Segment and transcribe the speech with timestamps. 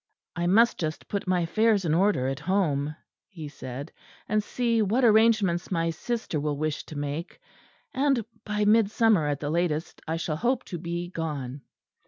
[0.35, 2.95] "I must just put my affairs in order at home,"
[3.29, 3.91] he said,
[4.27, 7.39] "and see what arrangements my sister will wish to make;
[7.93, 11.61] and by Midsummer at the latest I shall hope to be gone."